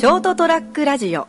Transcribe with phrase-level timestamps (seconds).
[0.00, 1.28] ショートトラックラジオ。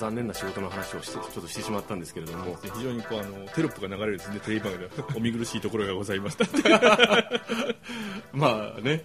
[0.00, 2.56] 残念な仕事の話をしてちょっとしてしまったんですけれども。
[2.62, 6.46] 非常にこうあのテロップが流れるですねテレビ番組でお見苦しいところがございました。
[8.32, 9.04] まあね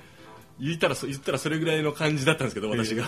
[0.58, 3.06] 言ったらそ言ったらそれぐらいの感じだったんですけど私が、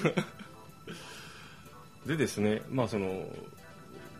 [2.05, 3.29] でですねまあその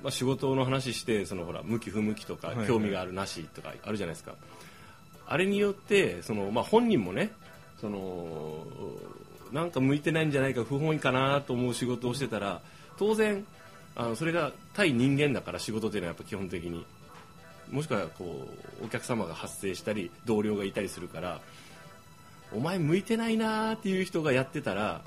[0.02, 2.68] まあ、仕事の話してそのほら向き不向きとかはいはい。
[2.68, 4.36] 興味があるなしとかあるじゃないですか、
[5.26, 7.32] あれによってその、まあ、本人もね
[7.82, 8.66] その
[9.52, 12.62] なんか向いてないんじゃないか不本意かなと思う仕事をしてたら
[12.98, 13.46] 当然
[13.96, 16.86] あのそれが対人間だから仕事っていうのはやっぱ基本的に。
[17.70, 18.48] もしくはこ
[18.82, 21.42] うお客様が発生したり同僚がいたりするから
[22.54, 25.02] お前向いてないなーっていう人がやってたら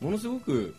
[0.00, 0.74] ものすごく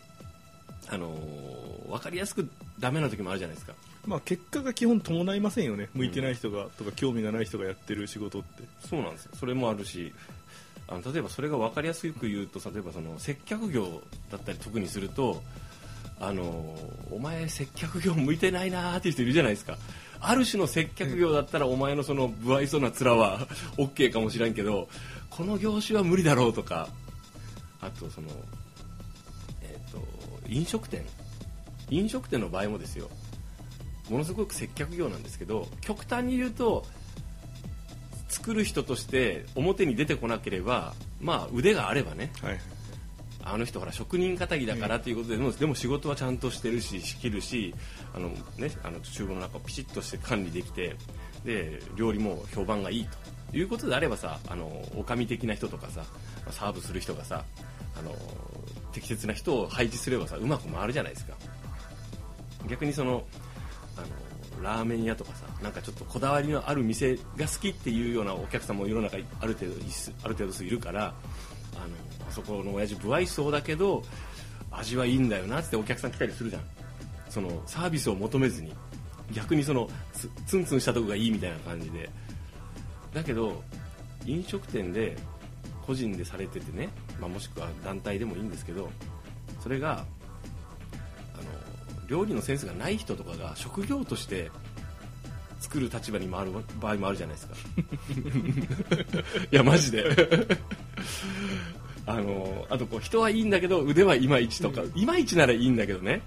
[0.88, 3.74] あのー分かりやすくダメな時もあるじゃないですか。
[4.06, 5.88] まあ結果が基本伴いませんよね。
[5.94, 8.62] 向いてない人が、とか興味がない人がやってる仕事って。
[8.86, 9.32] そうなんですよ。
[9.34, 10.12] それもあるし
[10.86, 15.42] あの例えばそれが分かりやすく言うと例えばその接客業だったり特にすると
[16.20, 16.74] あの
[17.10, 19.78] お前接客業向いてないなーっていう人いるじゃないですか。
[20.20, 24.88] ある種の接客業だったらお前のその不愛想な面は OK かもしれんけど
[25.30, 26.88] この業種は無理だろうとか
[27.80, 28.28] あとその
[29.62, 29.98] えっ、と
[30.48, 31.04] 飲食店。
[31.90, 33.08] 飲食店の場合もですよ。
[34.10, 36.86] ものすごく接客業なんですけど極端に言うと
[38.28, 42.32] 作る人として表に出てこなければまあ腕があればね。
[42.42, 42.60] はい
[43.52, 47.74] あの人ほら職人かたぎだからということで、でもでも仕事はちゃんとしてるし仕切るし
[48.14, 50.96] あの、ね、あの厨房の中をピシッとして管理できて
[51.44, 53.08] で料理も評判がいい
[53.50, 56.04] ということであればさあのおかみ的な人とかさ
[56.50, 57.44] サーブする人がさ
[57.98, 58.14] あの
[58.92, 61.34] 適切な人を配置すればさうまく回るじゃないですか。
[62.68, 63.24] 逆にその
[63.96, 69.74] あのラーメン屋とかさなんかちょっとこだわりのある店が好きっていうようなお客さんも世の中にある程度
[70.24, 71.14] ある程度数いるから
[71.82, 71.94] あの
[72.28, 74.02] あそこの親父不愛想だけど
[74.70, 76.62] 味はいいんだよなってお客さん来たりするじゃん。
[77.28, 78.72] そのサービスを求めずに。
[79.32, 82.08] 逆にそのツツンツンしたとこがいいみたいな感じで。
[83.12, 83.62] だけど
[84.26, 85.16] 飲食店で
[85.86, 86.88] 個人でされててね、
[87.18, 88.90] まあ、もしくは団体でもいいんですけど
[89.60, 90.04] それがあの
[92.08, 94.50] 料理のセンスがない人とかが職業として
[95.60, 97.54] 作る立場に回る場合もあるじゃないですか。
[99.50, 100.04] いやマジで
[102.08, 106.22] あのあとこう人はいいんだけど腕はいまいちとか、いまいちならいいんだけどね。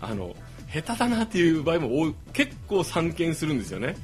[0.00, 0.34] あの
[0.72, 3.96] 下手だなっていう場合も結構散見するんですよね。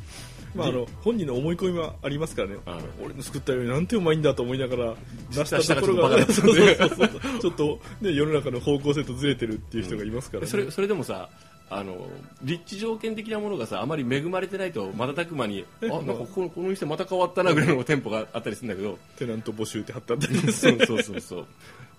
[0.54, 2.56] まあ、あの本人の思い込みはありますからね。
[2.66, 4.94] あの俺の作ったよりなんてうまいんだと思いながら
[5.30, 10.48] 出下したところがちょっとね、世の中の方向性とずれてるっていう人がいますから、ね。
[10.48, 11.28] それそれでもさ
[11.72, 12.08] あの
[12.42, 18.98] 立地条件的なものがさあまり恵まれてないと瞬く間に あなんかこのこの店また変わったなぐらいの店舗があったりするんだけど。
[19.16, 21.46] テナント募集って貼ってあったり そうそうそうそう。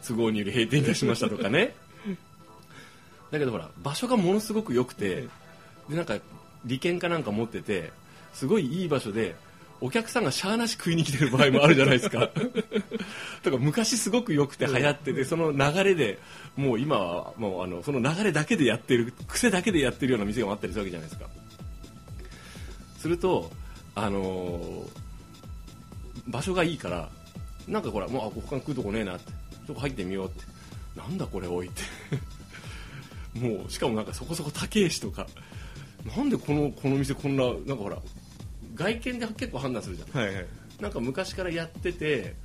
[0.05, 1.73] 都合により閉店いたしましたとかね。
[3.31, 5.27] だけどほら場所がものすごく良くて
[5.89, 6.17] でなんか
[6.65, 7.91] 利権かなんか持ってて
[8.33, 9.35] すごいいい場所で
[9.79, 12.29] お客さんがしゃーなし食いに来てる場合もあるじゃないですか
[13.43, 16.19] とか昔すごく良くて流行っててその流れで
[16.55, 21.29] もう今はもうあのその流れだけでやってる癖だけでやってるような店があったりするわけじゃないですか。
[22.97, 23.51] すると
[23.95, 25.01] あのー
[26.27, 27.09] 場所がいいから
[27.67, 29.31] なんかほらもうあ他に食うとこねえなって
[29.67, 30.43] そこ入ってみようって
[30.95, 31.81] なんだこれ置いて。
[33.39, 35.27] もうしかもなんかそこそこ高えしとか。
[36.17, 37.97] なんでこのこの店こんななんかほら
[38.73, 40.21] 外見で結構判断するじゃん。
[40.21, 40.47] はいはい。
[40.81, 42.35] なんか昔からやってて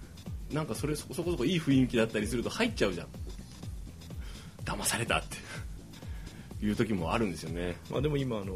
[0.53, 3.07] なんかそれそこそこいい雰囲気だったりすると入っちゃうじゃん。
[4.65, 5.37] 騙されたって。
[6.65, 7.77] いう時もあるんですよね。
[7.91, 8.55] まあ、でも今あの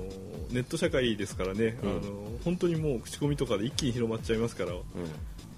[0.50, 1.90] ネット社会ですからね、うん。
[1.90, 2.00] あの
[2.44, 4.72] 本当にもう口コミとかで一気に広まっちゃいますから。
[4.72, 4.78] あう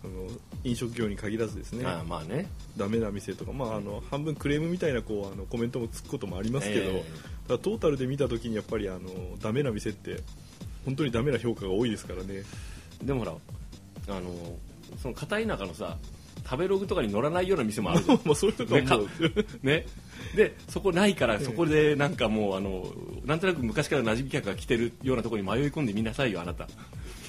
[0.09, 0.29] の
[0.65, 1.85] 飲食業に限らずですね。
[1.85, 2.49] んああまあね。
[2.77, 7.05] ダメな店とか、まあ、あの半分クレームみたいなこうあのコメントもつくこともありますけど、え
[7.47, 9.01] ただトータルで見た時にやっぱりあの
[9.41, 10.21] ダメな店って
[10.85, 12.43] 本当にダメな評価が多いですからね。
[13.03, 13.33] でもほら
[14.17, 14.31] あの
[15.01, 15.99] その片田舎のさ
[16.45, 18.21] 食べログとかに載らないような店もあるじゃん。
[18.27, 19.09] まあそういうとこはもう、
[19.63, 19.87] ね、
[20.35, 22.93] でそこないからそこでなんかもうあの
[23.25, 26.69] なんとなく昔から馴染み客が来てるようなところに迷い込んでみなさいよあなた。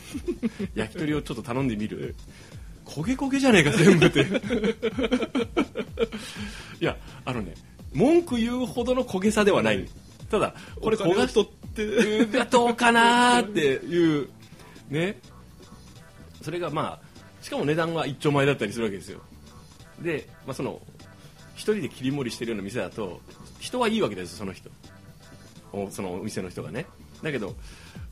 [0.75, 2.15] 焼き鳥をちょっと頼んでみる。
[2.85, 4.21] 焦げ焦げじゃねえか全部って。
[6.81, 7.53] いやあのね
[7.93, 9.87] 文句言うほどの焦げさではない。
[10.29, 11.55] ただこれ焦がしと取
[11.95, 12.37] って。
[12.37, 14.29] がどうかなーっていう
[14.89, 15.19] ね。
[16.41, 17.12] それがまあ
[17.43, 19.19] しかも値段は一丁前だったりするわけですよ。
[20.01, 20.81] で、まあ、その
[21.55, 23.19] 一人で切り盛りしてるような店だと
[23.59, 24.69] 人はいいわけですその人。
[25.73, 26.85] おそのお店の人がね。
[27.21, 27.53] だけど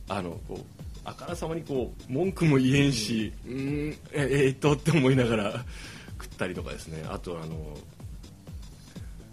[0.10, 0.60] あのこう
[1.06, 3.98] あからさまにこう文句も言えんし、うーん。
[4.12, 5.66] ええーっとって思いながら
[6.22, 7.04] 食ったりとかですね。
[7.10, 7.78] あとあの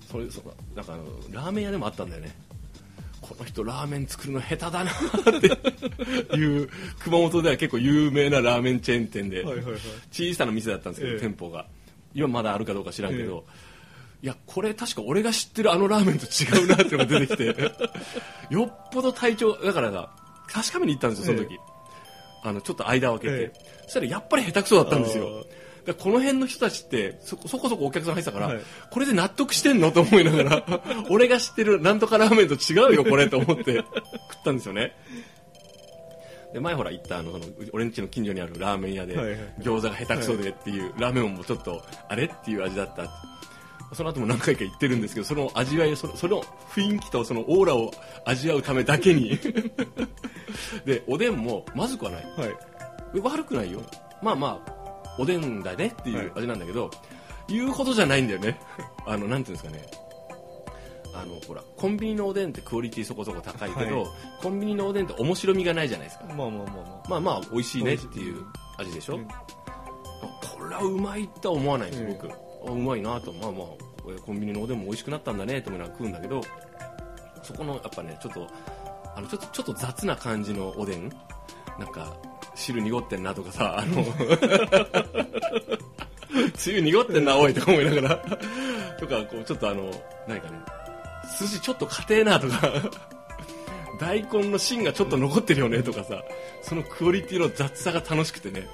[0.09, 0.41] それそ
[0.77, 2.35] なんかあのラーメン屋でもあったんだよね
[3.21, 4.91] この人ラーメン作るの下手だなっ
[6.31, 6.69] ていう
[7.01, 9.45] 熊本では結構有名なラーメンチェーン店で
[10.11, 11.21] 小さな店だったんですけど、ええ。
[11.21, 11.67] 店舗が。
[12.15, 13.45] 今まだあるかどうか知らんけど、
[14.23, 17.73] いやこれ確か俺が知ってるあのラーメンと違うなっていうのが出てきて
[18.51, 20.11] よっぽど体調だからさ
[20.49, 21.59] 確かめに行ったんですよその時、
[22.43, 25.45] あのちょっと間を空けて、えそしたらやっぱり下手くそだったんですよ
[25.95, 28.61] この辺の人たちってそこそこそこお客さん入ってたから、はい。
[28.91, 29.91] これで納得してんの？
[29.93, 30.81] と思いながら
[31.11, 33.87] 俺が知ってるなんとかラーメンと違うよこれと思って食っ
[34.45, 34.93] たんですよね。
[36.53, 39.39] で前ほら行ったあのその俺ん家の近所にあるラーメン屋で、はいはい。
[39.61, 42.25] 餃子が下手くそでっていう、ラーメンもちょっとあれ？
[42.25, 43.11] っていう味だった。
[43.95, 46.43] その後も何回か行ってるんですけどその味わいそのその
[46.75, 47.91] 雰囲気とそのオーラを
[48.27, 49.39] 味わうためだけに。
[50.85, 52.25] でおでんもまずくはない。
[52.37, 53.21] はい。
[53.23, 53.81] 悪くないよ。
[54.23, 54.78] まあまあ
[55.19, 56.91] おでんだねっていう味なんだけど、
[57.49, 58.61] 言うほどじゃないんだよね。
[59.07, 59.87] あのなんていうんですかね。
[61.15, 64.11] あのほらコンビニのおでんってクオリティそこそこ高いけど、はい。
[64.41, 66.25] コンビニのおでんって面白みがないじゃないですか。
[66.27, 68.45] まあまあまあままあまあ美味しいねっていう
[68.77, 69.27] 味でしょ、うん。
[69.27, 69.35] こ
[70.69, 72.13] れはうまいとは思わないんですうん。
[72.13, 73.33] 僕、あうまいなと。
[73.33, 73.89] まあまあ
[74.25, 76.41] コンビニのおでんも美味しくなったんだねと思いながら食うんだけど
[77.43, 78.47] そこのやっぱねちょっと
[79.15, 81.11] あのちょっとちょっと雑な感じのおでん
[81.79, 82.17] なんか
[82.55, 84.05] 汁濁ってんなとかさあの
[86.55, 88.17] つゆ濁ってんなおいとか思いながら
[88.99, 89.91] とかこうちょっとあの
[90.27, 90.59] 何かね
[91.37, 92.73] 筋ちょっと硬えなとか
[94.01, 96.23] 大根の芯がちょっと残ってるよねとかさ
[96.63, 98.67] そのクオリティの雑さが楽しくてね。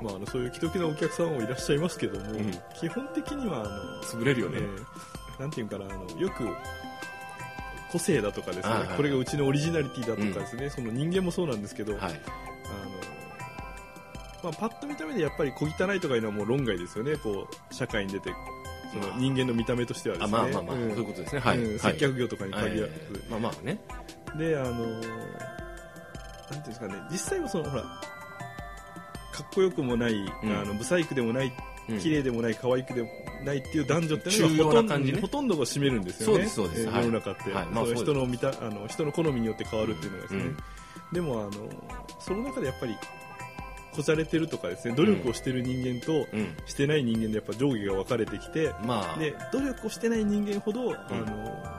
[0.00, 2.52] あまああのそういう既得なお客さんもいらっしゃいますけども、ん。
[2.78, 3.68] 基本的にはあの
[4.02, 4.84] 潰れるよね、えー
[5.38, 6.44] なんていうかなあのよく
[7.90, 12.02] 個性だとかですね、あはいこれがうちのオリジナリティだとかですね、その人間もそうなんですけど、はい。
[12.02, 12.12] あの
[14.42, 18.32] まあ、パッと見た目でやっぱり小汚いとかいうのはもう論外ですよねこう社会に出て
[18.92, 20.38] その人間の見た目としてはですね。
[20.38, 20.90] あまあまあまあ、うん。
[20.90, 21.40] そういうことですね。
[21.40, 21.68] はい、うん。
[21.70, 21.78] はい。
[21.78, 22.90] 接客業とかに限らず、はい
[23.30, 23.78] まあまあね。
[24.38, 25.10] であのなんてい
[26.56, 26.94] うんですかね。
[27.10, 27.90] 実際もそのほらか
[29.42, 30.28] っこよくもない、ん。
[30.28, 31.52] あのブサイクでもないうん
[31.96, 33.10] 綺麗でもない可愛くでも
[33.44, 35.20] ないっていう男女っていうのがほとんど中庸な感じね。
[35.20, 36.48] ほとんどが占めるんですよね。
[36.48, 37.66] 世の中って、はい。
[37.66, 40.56] まあ人の見たあの人の好みによって変わるっていうのがですね、うん。
[41.12, 41.50] でもあの
[42.20, 42.96] その中でやっぱり
[43.96, 46.54] こじゃれてるとかですね努力をしてる人間とうん。
[46.66, 49.18] してない人間でやっぱ上下が分かれてきて、まあ。
[49.18, 51.78] で努力をしてない人間ほど、あの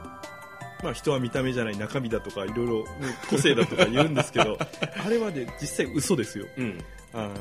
[0.83, 2.89] まあ、人は見た目じゃない中身だとかいろいろね
[3.29, 4.57] 個性だとか言うんですけど
[5.06, 6.45] あれはね実際嘘ですよ。
[6.57, 6.79] うん。
[7.13, 7.33] あの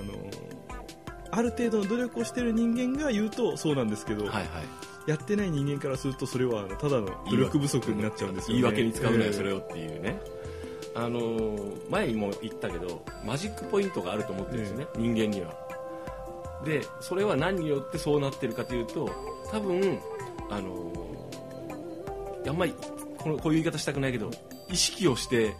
[1.30, 4.46] ある程度の努力をしてる人間が言うとそうなんですけど、はいはい。
[5.06, 8.62] やってない人間からするとそれはただの努力不足になっちゃうんですよね。
[8.62, 10.20] 言い訳に使うなえーよそれをっていうね。
[10.94, 15.54] あのー前にも言ったけどマジックポイントがあると思ってるんですよね、人間には。
[16.64, 19.08] でそれは何によってそうなってるかというと
[19.50, 19.98] 多分
[20.50, 22.75] あのーあんまり
[23.19, 24.30] このこういう言い方したくないけど
[24.70, 25.54] 意識をして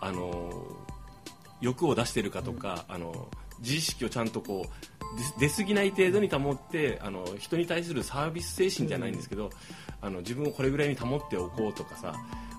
[0.00, 0.72] あのー
[1.60, 3.28] 欲を出してるかとか、あの
[3.60, 4.70] 自意識をちゃんとこう
[5.38, 9.50] 出出過ぎない程度に保ってあの人に対するサービス精神じゃないんですけど、
[10.00, 12.14] あの自分をこれぐらいに保っておこうとかさ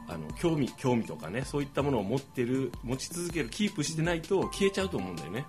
[0.07, 5.45] あの興味興味とかねそういったものを持ってる持ち続けるキープしてないと消えちゃうと思うんだよね。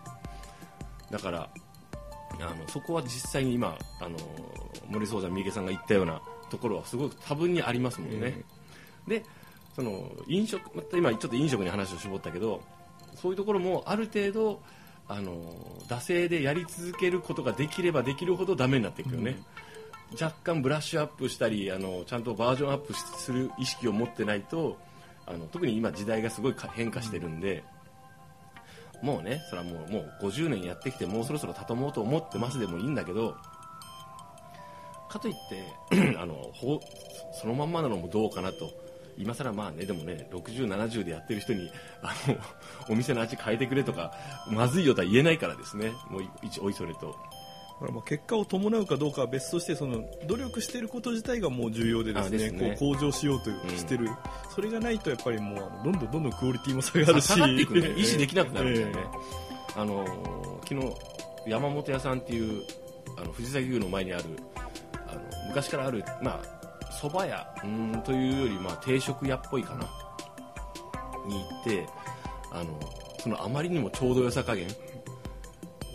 [1.11, 1.49] だから
[2.40, 4.16] あのそこは実際に今あの
[4.88, 6.20] 森宗山三池さんが言ったような
[6.50, 8.42] ところはすごく多分にありますもんね、
[9.06, 9.25] で
[9.75, 12.62] その飲食また今ちょっと飲食に話を絞ったけど
[13.16, 14.61] そういうところもある程度
[15.06, 15.54] あの
[15.88, 19.37] 惰性でやり続けることができればできるほどダメになっていくよね、
[20.20, 24.78] 若干ブラッシュアップしたりあのちゃんとバージョンアップする意識を持ってないと
[25.26, 27.64] あの特に今時代がすごいか変化してるんで、
[29.02, 33.37] もうねそれはもうもう50年やってきてもうそろそろ畳もうと思ってますでもいいんだけど
[35.11, 35.34] かといっ
[35.90, 36.80] て あのほ
[37.40, 38.70] そのまんまなのもどうかなと
[39.16, 41.71] 今更まあねでもね6070でやってる人に
[42.02, 42.37] あの
[42.90, 44.12] お店の味変えてくれとか
[44.50, 45.92] まずいよとは言えないからですね。
[46.11, 47.16] もう一おいそれと。
[47.80, 52.76] まあ結果を伴うかどうかは別としてその努力していること自体がもう重要でですねね。
[52.76, 54.09] こう向上しようとしてる、
[54.54, 57.37] それがないとやっぱりもうどんどんどんどんクオリティも下がるし。
[57.38, 57.44] ね。
[57.99, 59.80] 維持できなくなるんだよね、え。
[59.80, 60.04] あの
[60.68, 60.94] 昨日
[61.47, 62.62] 山本屋さんっていう
[63.16, 64.25] あの藤崎牛の前にある
[65.09, 66.63] あの昔からあるまあ
[67.00, 69.84] 蕎麦屋うんというよりまあ定食屋っぽいかな。
[71.26, 71.88] に行って
[72.50, 72.78] あの
[73.18, 74.68] そのあまりにもちょうど良さ加減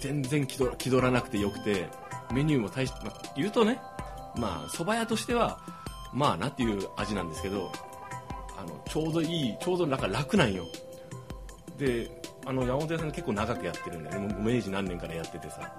[0.02, 1.88] 全然気取ら気取らなくてよくて
[2.34, 3.80] メニューも大し、まあ、言うとね
[4.36, 5.60] まあ蕎麦屋としては
[6.14, 7.72] まあなっていう味なんですけど
[8.58, 10.66] あのちょうどいいちょうどなんか楽なんよ。
[11.78, 12.10] で
[12.46, 15.72] あの山本屋さん結構長くやってるんだよねもう明治何年からやっててさ。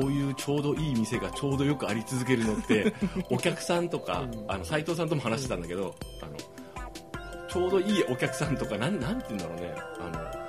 [0.00, 2.92] こういうちょうどいい店がちょうどよくあり続けるのって
[3.30, 6.32] お客さんとかあの斉藤さんとも話してたんだけどあの
[7.48, 9.74] ちょうどいいお客さんとかなんなんて言うんだろうね。
[10.00, 10.44] あの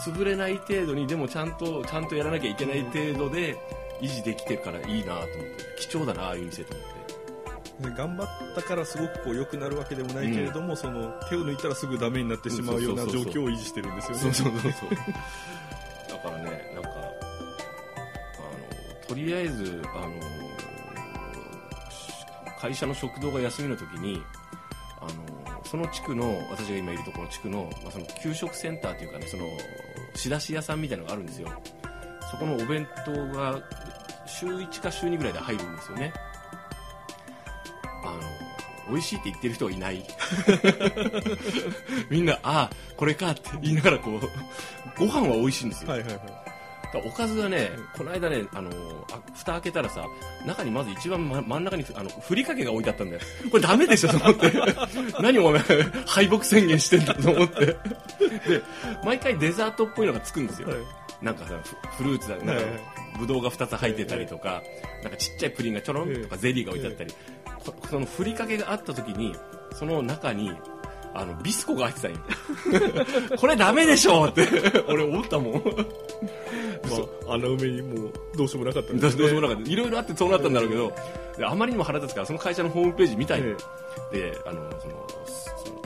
[0.00, 3.56] 潰れない程度にでもちゃんとちゃんとやらなきゃいけない程度で
[4.00, 5.30] 維持できてるからいいなと思って
[5.78, 6.94] 貴重だなああいう店と思って。
[7.80, 14.22] で頑張ったからすごくこう良くなるわけでもないけれども、その手を抜いたらすぐダメになってしまうような状況を維持してるんですよね。
[19.24, 20.12] りあえずあの
[22.60, 24.22] 会社の食堂が休みの時に
[25.00, 29.44] あのその地区の私が今いるところの地区の,、まあその給食センターというかねその
[30.14, 31.50] 仕出し屋さんみたいなのがあるんですよ。
[32.30, 33.60] そこのお弁当が
[34.26, 36.12] 週1か週2ぐらいで入るんですよね。
[38.04, 38.20] あの
[38.90, 40.04] 美味しいって言ってる人はいない。
[42.10, 44.20] みんなああこれかって言いながらこう
[44.98, 46.53] ご飯は美味しいんですよ、はいはいはい。
[47.00, 48.70] おかずがね、この間ね、あの
[49.10, 50.04] あ蓋開けたらさ、
[50.46, 53.20] 中にまず一番、ま、真ん中にあのふりかけが置いてあったんだよ。
[53.50, 54.52] これダメでしょと思って。
[55.20, 55.60] 何お前、
[56.06, 57.66] 敗北宣言してんだと思って。
[57.66, 57.76] で、
[59.04, 60.68] 毎回デザートっぽいのがつくんですよ。
[60.68, 60.78] はい
[61.22, 61.58] なんかさ、
[61.96, 62.62] フフルーツだ、なんか
[63.18, 64.62] ぶどうが2つ入ってたりとか、
[65.02, 67.14] なんかちっちゃいプリンがちょろんとかゼリーが置いてあったり、
[67.64, 69.34] こそのふりかけがあった時に、
[69.72, 70.52] その中に、
[71.14, 72.18] あの、ビスコが入ってたんよ。
[73.38, 74.46] これダメでしょって、
[74.88, 75.54] 俺思ったもん。
[75.54, 75.60] ま
[77.28, 79.28] あ、穴埋めにもうどうしようもなかったんどうですね。
[79.28, 79.70] しようもなかった。
[79.70, 80.92] いろいろあってそうなったんだろうけど、
[81.38, 83.56] であまりにも腹立つからその会社のホームページ見たい、え
[84.12, 85.06] であのその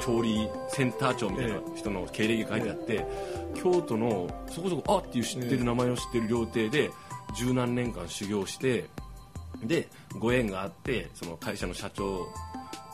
[0.00, 3.06] 調理センター長みたいな人の経歴が書いてあって、
[3.54, 6.90] 京都のそこそこあっていう知ってる名前を知ってる料亭で
[7.36, 8.86] 十何年間修行して
[9.62, 12.26] でご縁があってその会社の社長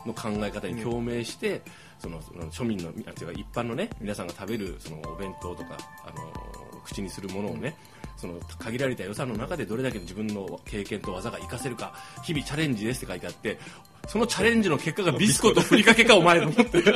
[0.06, 7.76] の考え方に共鳴して、そのその庶民の一般のね皆さんが食べるそのお弁当とかあの口にするものをね、
[8.16, 13.58] その限られた予算の中でどれだけの自分の経験と技が活かせるか日々チャレンジですって書いてあって
[14.06, 16.82] そのチャレンジの結果がビスコとふりかけかお前と思って。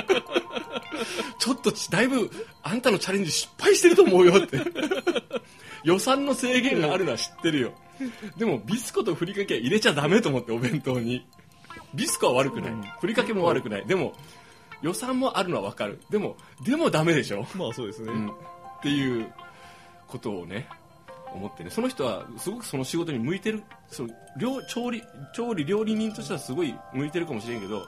[1.39, 2.31] ちょっとちだいぶ
[2.63, 4.59] あんたのチャレンジ失敗してると思うよって。
[5.85, 7.73] 予算の制限があるのは知ってるよ。
[8.37, 11.25] でもビスコとふりかけは入れちゃダメと思ってお弁当に。
[11.95, 13.87] ビスコは悪くない、ふりかけも悪くない。
[13.87, 14.13] でも
[14.83, 16.01] 予算もあるのは分かる。
[16.11, 17.47] でもでもダメでしょ？
[17.55, 18.13] まあそうですね。
[18.13, 18.33] うん、っ
[18.83, 19.33] ていう
[20.07, 20.69] ことをね
[21.33, 21.71] 思ってね。
[21.71, 23.63] その人はすごくその仕事に向いてる。
[23.89, 25.03] その料調理
[25.35, 27.87] 調理料理人としてはすごい向いてるかもしれんけど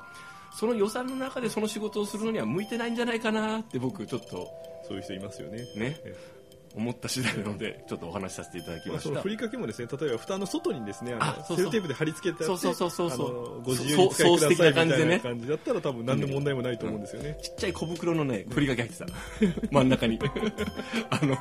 [0.59, 4.49] その予算の中でその仕事をするのには向いてないんじゃないかなって僕ちょっと
[4.89, 5.59] そういう人いますよね。
[5.77, 5.97] ね。
[6.05, 6.40] え
[6.77, 11.57] 思った次第なのでちょっとお話しさせていただきまあ、ましたそのふりかけもですね、例えば蓋の外にですね、あのあそうそう。
[11.59, 14.57] セロテープで貼り付けてあって、そうそうそうそうごそ自由に使いくださいみ
[14.93, 17.37] たいな感じだったら多分何の問題もないと思うんですよね。
[17.43, 19.07] ちっちゃい小袋のねふりかけ入ってた。
[19.73, 20.19] 真ん中に。
[21.11, 21.37] あの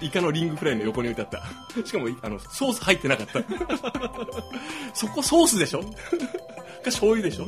[0.00, 1.86] イカのリングフライの横に置いてあった。
[1.86, 3.42] しかもあのソース入ってなかった。
[4.94, 5.82] そこソースでしょ？
[5.82, 5.88] か
[6.84, 7.46] 醤油でしょ？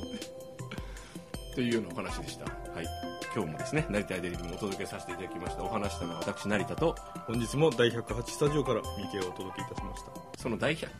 [1.54, 2.44] というようなお話でした。
[2.44, 5.62] はい今日もですね成田デリビングをお届けさせていただきました。
[5.62, 10.10] お話したのは私成田と本日も第108スタジオから三池をお届けいたしました。
[10.40, 10.90] その大百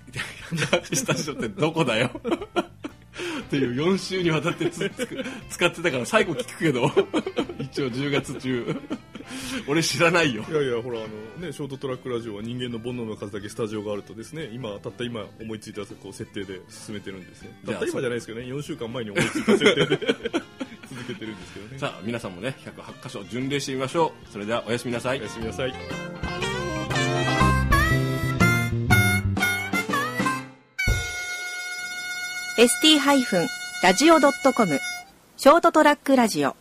[0.94, 2.10] スタジオってどこだよ？
[3.40, 6.90] っていう4週にわたってつつく使ってたから最後聞くけど。
[7.58, 8.76] 一応10月中。
[9.66, 10.44] 俺知らないよ。
[10.48, 11.02] いやいや、ほら、あ
[11.40, 17.58] のね、ショートトラックラジオは人間の煩悩の数だけスタジオがあるとですね、今、たった今思いついたこう設定で進めてるんですね。
[17.64, 20.14] たった今じゃないですけどね、4週間前に思いついた設定で
[20.96, 21.78] 続けてるんですけどね。
[21.78, 25.74] さあ皆さんもね108箇所巡礼してみましょうそれではおやすみなさいおやすみなさい。
[32.58, 34.80] ST-radio.com
[35.36, 36.56] ショートトラックラジオ